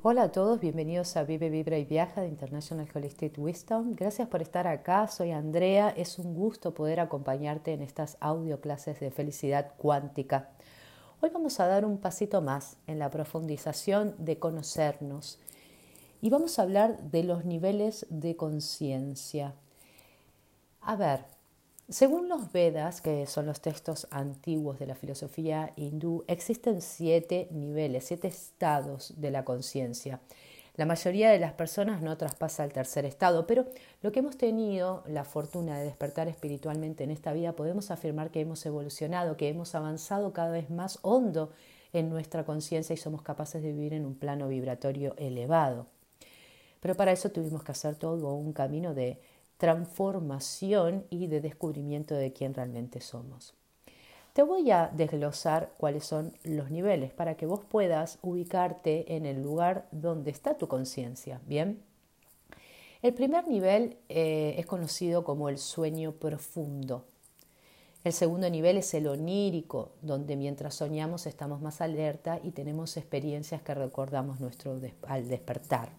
Hola 0.00 0.22
a 0.22 0.28
todos, 0.30 0.60
bienvenidos 0.60 1.16
a 1.16 1.24
Vive, 1.24 1.50
Vibra 1.50 1.76
y 1.76 1.84
Viaja 1.84 2.20
de 2.20 2.28
International 2.28 2.88
Holistic 2.94 3.36
Wisdom. 3.36 3.96
Gracias 3.96 4.28
por 4.28 4.40
estar 4.42 4.68
acá, 4.68 5.08
soy 5.08 5.32
Andrea. 5.32 5.88
Es 5.88 6.20
un 6.20 6.36
gusto 6.36 6.72
poder 6.72 7.00
acompañarte 7.00 7.72
en 7.72 7.82
estas 7.82 8.16
audio 8.20 8.60
clases 8.60 9.00
de 9.00 9.10
felicidad 9.10 9.72
cuántica. 9.76 10.50
Hoy 11.20 11.30
vamos 11.30 11.58
a 11.58 11.66
dar 11.66 11.84
un 11.84 11.98
pasito 11.98 12.40
más 12.40 12.76
en 12.86 13.00
la 13.00 13.10
profundización 13.10 14.14
de 14.18 14.38
conocernos 14.38 15.40
y 16.20 16.30
vamos 16.30 16.60
a 16.60 16.62
hablar 16.62 17.02
de 17.10 17.24
los 17.24 17.44
niveles 17.44 18.06
de 18.08 18.36
conciencia. 18.36 19.56
A 20.80 20.94
ver, 20.94 21.24
según 21.90 22.28
los 22.28 22.52
Vedas, 22.52 23.00
que 23.00 23.26
son 23.26 23.46
los 23.46 23.62
textos 23.62 24.06
antiguos 24.10 24.78
de 24.78 24.86
la 24.86 24.94
filosofía 24.94 25.72
hindú, 25.76 26.22
existen 26.28 26.82
siete 26.82 27.48
niveles, 27.50 28.04
siete 28.04 28.28
estados 28.28 29.14
de 29.16 29.30
la 29.30 29.44
conciencia. 29.44 30.20
La 30.76 30.84
mayoría 30.84 31.30
de 31.30 31.38
las 31.38 31.54
personas 31.54 32.02
no 32.02 32.16
traspasa 32.18 32.62
al 32.62 32.74
tercer 32.74 33.06
estado, 33.06 33.46
pero 33.46 33.64
lo 34.02 34.12
que 34.12 34.18
hemos 34.20 34.36
tenido 34.36 35.02
la 35.06 35.24
fortuna 35.24 35.78
de 35.78 35.86
despertar 35.86 36.28
espiritualmente 36.28 37.04
en 37.04 37.10
esta 37.10 37.32
vida, 37.32 37.56
podemos 37.56 37.90
afirmar 37.90 38.30
que 38.30 38.42
hemos 38.42 38.64
evolucionado, 38.66 39.38
que 39.38 39.48
hemos 39.48 39.74
avanzado 39.74 40.34
cada 40.34 40.50
vez 40.50 40.68
más 40.68 40.98
hondo 41.00 41.52
en 41.94 42.10
nuestra 42.10 42.44
conciencia 42.44 42.92
y 42.92 42.98
somos 42.98 43.22
capaces 43.22 43.62
de 43.62 43.72
vivir 43.72 43.94
en 43.94 44.04
un 44.04 44.14
plano 44.14 44.46
vibratorio 44.46 45.14
elevado. 45.16 45.86
Pero 46.80 46.94
para 46.94 47.12
eso 47.12 47.30
tuvimos 47.30 47.64
que 47.64 47.72
hacer 47.72 47.96
todo 47.96 48.34
un 48.34 48.52
camino 48.52 48.94
de 48.94 49.20
transformación 49.58 51.04
y 51.10 51.26
de 51.26 51.40
descubrimiento 51.40 52.14
de 52.14 52.32
quién 52.32 52.54
realmente 52.54 53.00
somos. 53.00 53.54
Te 54.32 54.42
voy 54.44 54.70
a 54.70 54.88
desglosar 54.94 55.72
cuáles 55.78 56.04
son 56.04 56.32
los 56.44 56.70
niveles 56.70 57.12
para 57.12 57.36
que 57.36 57.44
vos 57.44 57.60
puedas 57.68 58.18
ubicarte 58.22 59.16
en 59.16 59.26
el 59.26 59.42
lugar 59.42 59.88
donde 59.90 60.30
está 60.30 60.56
tu 60.56 60.68
conciencia. 60.68 61.40
Bien. 61.44 61.82
El 63.02 63.14
primer 63.14 63.48
nivel 63.48 63.96
eh, 64.08 64.54
es 64.56 64.66
conocido 64.66 65.24
como 65.24 65.48
el 65.48 65.58
sueño 65.58 66.12
profundo. 66.12 67.04
El 68.04 68.12
segundo 68.12 68.48
nivel 68.48 68.76
es 68.76 68.94
el 68.94 69.08
onírico, 69.08 69.90
donde 70.02 70.36
mientras 70.36 70.76
soñamos 70.76 71.26
estamos 71.26 71.60
más 71.60 71.80
alerta 71.80 72.38
y 72.42 72.52
tenemos 72.52 72.96
experiencias 72.96 73.62
que 73.62 73.74
recordamos 73.74 74.38
nuestro 74.38 74.80
al 75.08 75.28
despertar. 75.28 75.90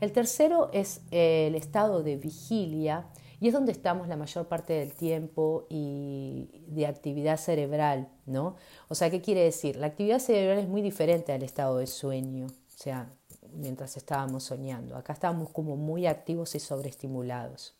El 0.00 0.12
tercero 0.12 0.70
es 0.72 1.02
el 1.10 1.54
estado 1.54 2.02
de 2.02 2.16
vigilia 2.16 3.06
y 3.38 3.48
es 3.48 3.54
donde 3.54 3.72
estamos 3.72 4.08
la 4.08 4.16
mayor 4.16 4.48
parte 4.48 4.72
del 4.72 4.94
tiempo 4.94 5.66
y 5.68 6.64
de 6.68 6.86
actividad 6.86 7.38
cerebral, 7.38 8.08
¿no? 8.26 8.56
O 8.88 8.94
sea, 8.94 9.10
¿qué 9.10 9.20
quiere 9.20 9.42
decir? 9.42 9.76
La 9.76 9.88
actividad 9.88 10.18
cerebral 10.18 10.58
es 10.58 10.68
muy 10.68 10.82
diferente 10.82 11.32
al 11.32 11.42
estado 11.42 11.78
de 11.78 11.86
sueño, 11.86 12.46
o 12.46 12.82
sea, 12.82 13.12
mientras 13.52 13.96
estábamos 13.96 14.44
soñando. 14.44 14.96
Acá 14.96 15.12
estábamos 15.12 15.50
como 15.50 15.76
muy 15.76 16.06
activos 16.06 16.54
y 16.54 16.60
sobreestimulados. 16.60 17.74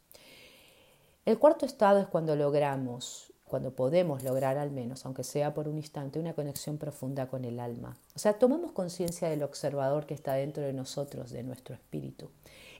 El 1.24 1.38
cuarto 1.38 1.66
estado 1.66 2.00
es 2.00 2.06
cuando 2.06 2.36
logramos 2.36 3.29
cuando 3.50 3.74
podemos 3.74 4.22
lograr 4.22 4.56
al 4.56 4.70
menos, 4.70 5.04
aunque 5.04 5.24
sea 5.24 5.52
por 5.52 5.68
un 5.68 5.76
instante, 5.76 6.18
una 6.18 6.32
conexión 6.32 6.78
profunda 6.78 7.26
con 7.26 7.44
el 7.44 7.60
alma. 7.60 7.98
O 8.14 8.18
sea, 8.18 8.38
tomamos 8.38 8.72
conciencia 8.72 9.28
del 9.28 9.42
observador 9.42 10.06
que 10.06 10.14
está 10.14 10.34
dentro 10.34 10.62
de 10.62 10.72
nosotros, 10.72 11.30
de 11.30 11.42
nuestro 11.42 11.74
espíritu. 11.74 12.30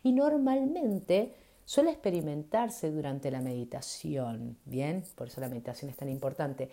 Y 0.03 0.13
normalmente 0.13 1.35
suele 1.65 1.91
experimentarse 1.91 2.91
durante 2.91 3.31
la 3.31 3.41
meditación, 3.41 4.57
¿bien? 4.65 5.05
Por 5.17 5.29
eso 5.29 5.41
la 5.41 5.49
meditación 5.49 5.91
es 5.91 5.97
tan 5.97 6.09
importante. 6.09 6.71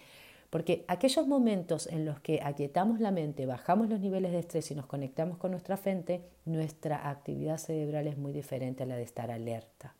Porque 0.50 0.86
aquellos 0.88 1.28
momentos 1.28 1.88
en 1.88 2.06
los 2.06 2.22
que 2.22 2.39
aquietamos 2.42 3.02
la 3.02 3.11
mente, 3.11 3.45
bajamos 3.45 3.89
los 3.89 4.00
niveles 4.00 4.32
de 4.32 4.39
estrés 4.39 4.72
y 4.72 4.76
nos 4.76 4.86
conectamos 4.86 5.38
con 5.38 5.52
nuestra 5.52 5.76
frente, 5.76 6.22
nuestra 6.45 7.09
actividad 7.09 7.58
cerebral 7.58 8.08
es 8.08 8.17
muy 8.17 8.32
diferente 8.32 8.84
a 8.84 8.86
la 8.86 8.95
de 8.95 9.04
estar 9.04 9.30
alerta. 9.30 9.97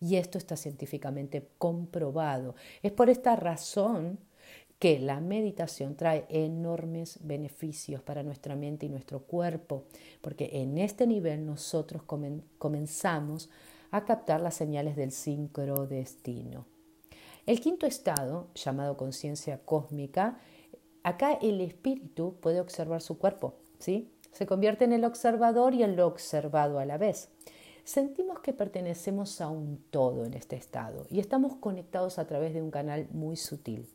Y 0.00 0.16
esto 0.16 0.38
está 0.38 0.56
científicamente 0.56 1.48
comprobado. 1.58 2.54
Es 2.82 2.92
por 2.92 3.10
esta 3.10 3.36
razón 3.36 4.18
que 4.78 4.98
la 4.98 5.20
meditación 5.20 5.96
trae 5.96 6.26
enormes 6.28 7.18
beneficios 7.22 8.02
para 8.02 8.22
nuestra 8.22 8.56
mente 8.56 8.86
y 8.86 8.90
nuestro 8.90 9.20
cuerpo, 9.20 9.84
porque 10.20 10.50
en 10.52 10.76
este 10.78 11.06
nivel 11.06 11.46
nosotros 11.46 12.02
comenzamos 12.58 13.48
a 13.90 14.04
captar 14.04 14.40
las 14.40 14.54
señales 14.54 14.96
del 14.96 15.12
sincrodestino. 15.12 16.66
El 17.46 17.60
quinto 17.60 17.86
estado, 17.86 18.48
llamado 18.54 18.96
conciencia 18.96 19.60
cósmica, 19.64 20.38
acá 21.04 21.34
el 21.40 21.60
espíritu 21.60 22.36
puede 22.40 22.60
observar 22.60 23.00
su 23.00 23.18
cuerpo, 23.18 23.54
¿sí? 23.78 24.12
Se 24.32 24.46
convierte 24.46 24.84
en 24.84 24.92
el 24.92 25.04
observador 25.04 25.72
y 25.72 25.84
en 25.84 25.96
lo 25.96 26.06
observado 26.06 26.78
a 26.78 26.84
la 26.84 26.98
vez 26.98 27.30
sentimos 27.86 28.40
que 28.40 28.52
pertenecemos 28.52 29.40
a 29.40 29.48
un 29.48 29.78
todo 29.90 30.24
en 30.24 30.34
este 30.34 30.56
estado 30.56 31.06
y 31.08 31.20
estamos 31.20 31.54
conectados 31.54 32.18
a 32.18 32.26
través 32.26 32.52
de 32.52 32.60
un 32.60 32.72
canal 32.72 33.06
muy 33.12 33.36
sutil. 33.36 33.88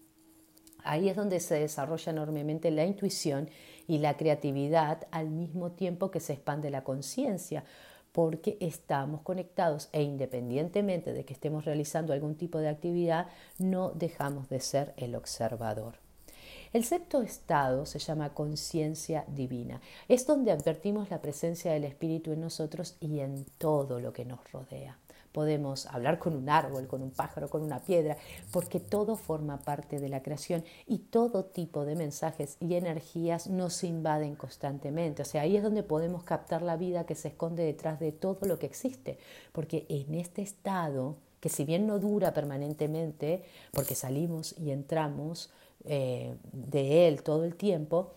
Ahí 0.83 1.09
es 1.09 1.17
donde 1.17 1.41
se 1.41 1.55
desarrolla 1.55 2.11
enormemente 2.11 2.71
la 2.71 2.85
intuición 2.85 3.49
y 3.87 3.97
la 3.97 4.15
creatividad 4.15 5.07
al 5.11 5.29
mismo 5.29 5.73
tiempo 5.73 6.09
que 6.09 6.21
se 6.21 6.33
expande 6.33 6.69
la 6.69 6.85
conciencia, 6.85 7.65
porque 8.13 8.57
estamos 8.61 9.21
conectados 9.21 9.89
e 9.91 10.01
independientemente 10.03 11.11
de 11.11 11.25
que 11.25 11.33
estemos 11.33 11.65
realizando 11.65 12.13
algún 12.13 12.35
tipo 12.35 12.59
de 12.59 12.69
actividad, 12.69 13.27
no 13.59 13.91
dejamos 13.91 14.47
de 14.47 14.61
ser 14.61 14.93
el 14.95 15.15
observador. 15.15 15.99
El 16.73 16.85
sexto 16.85 17.21
estado 17.21 17.85
se 17.85 17.99
llama 17.99 18.33
conciencia 18.33 19.25
divina. 19.27 19.81
Es 20.07 20.25
donde 20.25 20.53
advertimos 20.53 21.09
la 21.09 21.21
presencia 21.21 21.73
del 21.73 21.83
Espíritu 21.83 22.31
en 22.31 22.39
nosotros 22.39 22.95
y 23.01 23.19
en 23.19 23.43
todo 23.57 23.99
lo 23.99 24.13
que 24.13 24.23
nos 24.23 24.39
rodea. 24.53 24.97
Podemos 25.33 25.85
hablar 25.87 26.17
con 26.17 26.33
un 26.33 26.47
árbol, 26.47 26.87
con 26.87 27.01
un 27.01 27.11
pájaro, 27.11 27.49
con 27.49 27.61
una 27.61 27.81
piedra, 27.81 28.15
porque 28.53 28.79
todo 28.79 29.17
forma 29.17 29.57
parte 29.57 29.99
de 29.99 30.07
la 30.07 30.23
creación 30.23 30.63
y 30.87 30.99
todo 30.99 31.43
tipo 31.43 31.83
de 31.83 31.95
mensajes 31.95 32.55
y 32.61 32.75
energías 32.75 33.47
nos 33.47 33.83
invaden 33.83 34.35
constantemente. 34.35 35.23
O 35.23 35.25
sea, 35.25 35.41
ahí 35.41 35.57
es 35.57 35.63
donde 35.63 35.83
podemos 35.83 36.23
captar 36.23 36.61
la 36.61 36.77
vida 36.77 37.05
que 37.05 37.15
se 37.15 37.27
esconde 37.27 37.65
detrás 37.65 37.99
de 37.99 38.13
todo 38.13 38.47
lo 38.47 38.59
que 38.59 38.67
existe, 38.67 39.17
porque 39.51 39.85
en 39.89 40.13
este 40.13 40.41
estado, 40.41 41.17
que 41.41 41.49
si 41.49 41.65
bien 41.65 41.85
no 41.85 41.99
dura 41.99 42.33
permanentemente, 42.33 43.43
porque 43.73 43.95
salimos 43.95 44.55
y 44.57 44.71
entramos, 44.71 45.51
eh, 45.85 46.35
de 46.51 47.07
Él 47.07 47.23
todo 47.23 47.43
el 47.43 47.55
tiempo, 47.55 48.13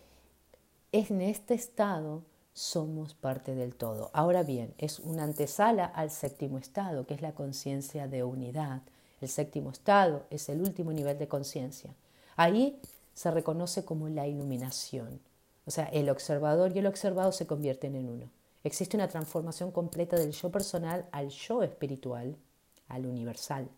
en 0.93 1.21
este 1.21 1.55
estado 1.55 2.23
somos 2.53 3.15
parte 3.15 3.55
del 3.55 3.75
todo. 3.75 4.11
Ahora 4.13 4.45
bien, 4.45 4.75
es 4.79 5.01
una 5.01 5.25
antesala 5.25 5.85
al 5.85 6.11
séptimo 6.11 6.59
estado, 6.59 7.07
que 7.07 7.15
es 7.15 7.21
la 7.21 7.35
conciencia 7.35 8.07
de 8.07 8.23
unidad. 8.23 8.83
El 9.21 9.29
séptimo 9.29 9.71
estado 9.71 10.25
es 10.31 10.49
el 10.49 10.61
último 10.61 10.93
nivel 10.93 11.19
de 11.19 11.29
conciencia. 11.29 11.95
Ahí 12.37 12.81
se 13.13 13.31
reconoce 13.31 13.85
como 13.85 14.09
la 14.09 14.27
iluminación. 14.29 15.21
O 15.67 15.71
sea, 15.71 15.87
el 15.87 16.11
observador 16.11 16.73
y 16.75 16.79
el 16.79 16.87
observado 16.87 17.33
se 17.33 17.47
convierten 17.47 17.97
en 17.97 18.09
uno. 18.09 18.31
Existe 18.63 18.97
una 18.97 19.09
transformación 19.09 19.73
completa 19.73 20.17
del 20.17 20.33
yo 20.33 20.51
personal 20.51 21.07
al 21.13 21.29
yo 21.29 21.63
espiritual, 21.63 22.37
al 22.89 23.07
universal. 23.07 23.69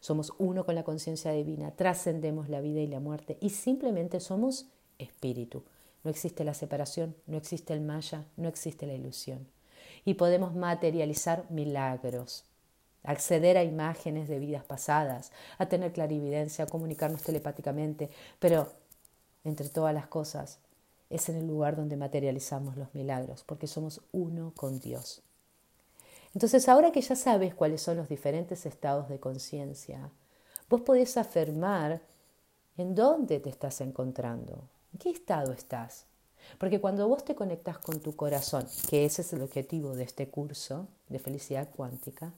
Somos 0.00 0.32
uno 0.38 0.64
con 0.64 0.74
la 0.74 0.84
conciencia 0.84 1.32
divina, 1.32 1.72
trascendemos 1.72 2.48
la 2.48 2.60
vida 2.60 2.80
y 2.80 2.86
la 2.86 3.00
muerte 3.00 3.38
y 3.40 3.50
simplemente 3.50 4.20
somos 4.20 4.66
espíritu. 4.98 5.64
No 6.02 6.10
existe 6.10 6.44
la 6.44 6.54
separación, 6.54 7.16
no 7.26 7.36
existe 7.36 7.72
el 7.72 7.80
maya, 7.80 8.26
no 8.36 8.48
existe 8.48 8.86
la 8.86 8.94
ilusión. 8.94 9.46
Y 10.04 10.14
podemos 10.14 10.54
materializar 10.54 11.50
milagros, 11.50 12.44
acceder 13.02 13.56
a 13.56 13.64
imágenes 13.64 14.28
de 14.28 14.38
vidas 14.38 14.64
pasadas, 14.64 15.32
a 15.58 15.66
tener 15.66 15.92
clarividencia, 15.92 16.64
a 16.64 16.68
comunicarnos 16.68 17.22
telepáticamente, 17.22 18.10
pero 18.38 18.68
entre 19.44 19.68
todas 19.68 19.94
las 19.94 20.06
cosas 20.06 20.58
es 21.10 21.28
en 21.28 21.36
el 21.36 21.46
lugar 21.46 21.76
donde 21.76 21.96
materializamos 21.96 22.76
los 22.76 22.94
milagros, 22.94 23.44
porque 23.44 23.66
somos 23.66 24.02
uno 24.12 24.52
con 24.56 24.80
Dios. 24.80 25.22
Entonces, 26.34 26.68
ahora 26.68 26.90
que 26.90 27.00
ya 27.00 27.14
sabes 27.14 27.54
cuáles 27.54 27.80
son 27.80 27.96
los 27.96 28.08
diferentes 28.08 28.66
estados 28.66 29.08
de 29.08 29.20
conciencia, 29.20 30.10
vos 30.68 30.80
podés 30.80 31.16
afirmar 31.16 32.02
en 32.76 32.94
dónde 32.94 33.38
te 33.38 33.50
estás 33.50 33.80
encontrando, 33.80 34.68
en 34.92 34.98
qué 34.98 35.10
estado 35.10 35.52
estás. 35.52 36.06
Porque 36.58 36.80
cuando 36.80 37.08
vos 37.08 37.24
te 37.24 37.34
conectas 37.34 37.78
con 37.78 38.00
tu 38.00 38.16
corazón, 38.16 38.66
que 38.88 39.04
ese 39.04 39.22
es 39.22 39.32
el 39.32 39.42
objetivo 39.42 39.94
de 39.94 40.04
este 40.04 40.28
curso 40.28 40.88
de 41.08 41.18
felicidad 41.18 41.68
cuántica, 41.74 42.32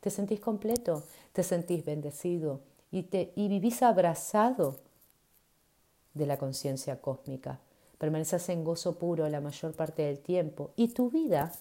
te 0.00 0.10
sentís 0.10 0.40
completo, 0.40 1.02
te 1.32 1.42
sentís 1.42 1.84
bendecido 1.84 2.60
y, 2.90 3.04
te, 3.04 3.32
y 3.34 3.48
vivís 3.48 3.82
abrazado 3.82 4.78
de 6.14 6.26
la 6.26 6.38
conciencia 6.38 7.00
cósmica. 7.00 7.58
Permaneces 7.98 8.48
en 8.48 8.64
gozo 8.64 8.98
puro 8.98 9.28
la 9.28 9.40
mayor 9.40 9.74
parte 9.74 10.02
del 10.02 10.20
tiempo 10.20 10.70
y 10.76 10.88
tu 10.88 11.10
vida 11.10 11.52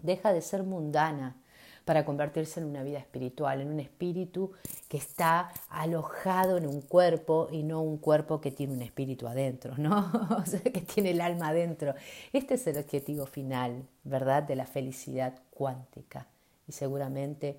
deja 0.00 0.32
de 0.32 0.42
ser 0.42 0.62
mundana, 0.62 1.36
para 1.84 2.04
convertirse 2.04 2.60
en 2.60 2.66
una 2.66 2.82
vida 2.82 2.98
espiritual, 2.98 3.60
en 3.60 3.68
un 3.68 3.80
espíritu 3.80 4.52
que 4.88 4.96
está 4.96 5.52
alojado 5.68 6.56
en 6.58 6.66
un 6.66 6.80
cuerpo 6.80 7.48
y 7.50 7.62
no 7.62 7.82
un 7.82 7.98
cuerpo 7.98 8.40
que 8.40 8.50
tiene 8.50 8.74
un 8.74 8.82
espíritu 8.82 9.26
adentro, 9.26 9.76
¿no? 9.78 10.10
O 10.30 10.62
que 10.62 10.80
tiene 10.80 11.10
el 11.10 11.20
alma 11.20 11.48
adentro. 11.48 11.94
Este 12.32 12.54
es 12.54 12.66
el 12.66 12.78
objetivo 12.78 13.26
final, 13.26 13.86
¿verdad?, 14.04 14.42
de 14.42 14.56
la 14.56 14.66
felicidad 14.66 15.34
cuántica. 15.50 16.26
Y 16.68 16.72
seguramente 16.72 17.58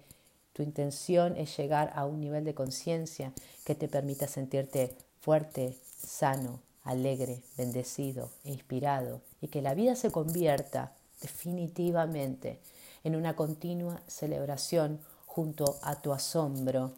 tu 0.54 0.64
intención 0.64 1.36
es 1.36 1.56
llegar 1.58 1.92
a 1.96 2.06
un 2.06 2.22
nivel 2.22 2.46
de 2.46 2.54
conciencia 2.54 3.34
que 3.66 3.76
te 3.76 3.88
permita 3.88 4.28
sentirte 4.28 4.96
fuerte, 5.20 5.78
sano, 5.98 6.62
alegre, 6.84 7.42
bendecido 7.58 8.30
inspirado 8.44 9.22
y 9.42 9.48
que 9.48 9.62
la 9.62 9.74
vida 9.74 9.96
se 9.96 10.12
convierta 10.12 10.94
definitivamente 11.24 12.60
en 13.04 13.16
una 13.16 13.36
continua 13.36 14.02
celebración 14.08 15.00
junto 15.26 15.80
a 15.82 15.96
tu 16.02 16.12
asombro 16.12 16.92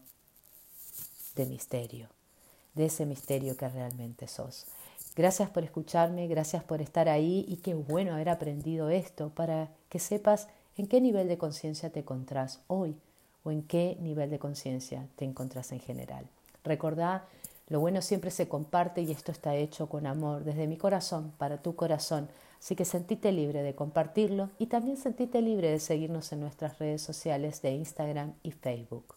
de 1.35 1.45
misterio, 1.45 2.09
de 2.73 2.87
ese 2.87 3.05
misterio 3.05 3.55
que 3.55 3.69
realmente 3.69 4.27
sos. 4.27 4.65
Gracias 5.15 5.49
por 5.49 5.63
escucharme, 5.63 6.27
gracias 6.27 6.63
por 6.63 6.81
estar 6.81 7.07
ahí 7.07 7.45
y 7.47 7.57
qué 7.57 7.75
bueno 7.75 8.13
haber 8.13 8.29
aprendido 8.29 8.89
esto 8.89 9.29
para 9.29 9.69
que 9.89 9.99
sepas 9.99 10.47
en 10.75 10.87
qué 10.87 10.99
nivel 10.99 11.27
de 11.27 11.37
conciencia 11.37 11.91
te 11.91 11.99
encontrás 12.01 12.59
hoy 12.67 12.97
o 13.43 13.51
en 13.51 13.61
qué 13.61 13.95
nivel 14.01 14.29
de 14.29 14.39
conciencia 14.39 15.07
te 15.15 15.23
encontrás 15.23 15.71
en 15.71 15.79
general. 15.79 16.27
Recordá, 16.63 17.25
lo 17.67 17.79
bueno 17.79 18.01
siempre 18.01 18.31
se 18.31 18.47
comparte 18.47 19.01
y 19.01 19.11
esto 19.11 19.31
está 19.31 19.55
hecho 19.55 19.89
con 19.89 20.05
amor 20.07 20.43
desde 20.43 20.67
mi 20.67 20.77
corazón 20.77 21.33
para 21.37 21.61
tu 21.61 21.75
corazón 21.75 22.29
Así 22.65 22.75
que 22.75 22.83
sentite 22.83 23.31
libre 23.31 23.61
de 23.61 23.75
compartirlo 23.75 24.49
y 24.57 24.65
también 24.65 24.97
sentite 24.97 25.39
libre 25.39 25.69
de 25.69 25.79
seguirnos 25.79 26.31
en 26.31 26.39
nuestras 26.39 26.79
redes 26.79 27.03
sociales 27.03 27.61
de 27.61 27.73
Instagram 27.73 28.33
y 28.41 28.53
Facebook. 28.53 29.15